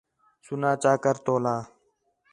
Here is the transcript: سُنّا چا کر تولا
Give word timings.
سُنّا 0.45 0.71
چا 0.83 0.91
کر 1.03 1.15
تولا 1.25 1.55